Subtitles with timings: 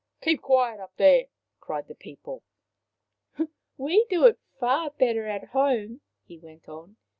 [0.23, 1.25] "Keep quiet up there!"
[1.61, 2.41] cried the people."
[3.77, 6.95] We do it far better at home/' he went on.